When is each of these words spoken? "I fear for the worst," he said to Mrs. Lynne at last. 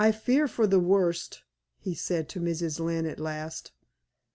"I 0.03 0.11
fear 0.11 0.47
for 0.47 0.65
the 0.65 0.79
worst," 0.79 1.43
he 1.77 1.93
said 1.93 2.27
to 2.29 2.39
Mrs. 2.39 2.79
Lynne 2.79 3.05
at 3.05 3.19
last. 3.19 3.71